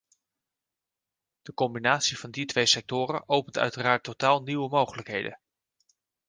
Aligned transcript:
De 1.41 1.53
combinatie 1.53 2.19
van 2.19 2.31
die 2.31 2.45
twee 2.45 2.65
sectoren 2.65 3.29
opent 3.29 3.57
uiteraard 3.57 4.03
totaal 4.03 4.41
nieuwe 4.41 4.69
mogelijkheden. 4.69 5.39